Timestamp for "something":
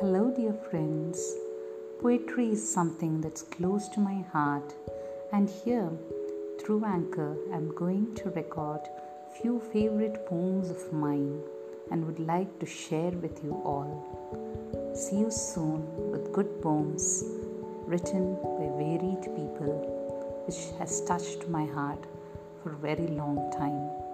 2.70-3.22